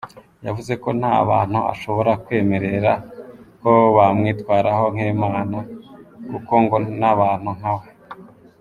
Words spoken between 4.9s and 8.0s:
nk’Imana kuko ngon’abantu nkawe.